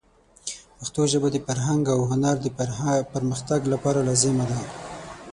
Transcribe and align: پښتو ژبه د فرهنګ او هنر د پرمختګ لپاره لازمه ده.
پښتو 0.77 1.01
ژبه 1.11 1.27
د 1.31 1.37
فرهنګ 1.45 1.83
او 1.95 2.01
هنر 2.11 2.35
د 2.41 2.47
پرمختګ 3.13 3.61
لپاره 3.73 3.99
لازمه 4.07 4.45
ده. 4.51 4.59